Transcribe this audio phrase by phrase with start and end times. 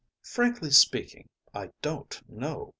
[0.23, 2.69] Frankly speaking, I don't know!